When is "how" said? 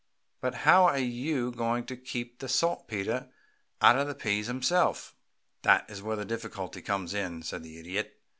0.65-0.85